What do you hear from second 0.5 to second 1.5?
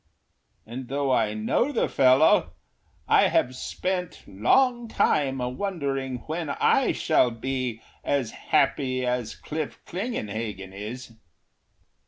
And though I